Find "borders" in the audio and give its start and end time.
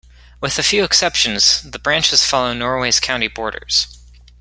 3.27-3.99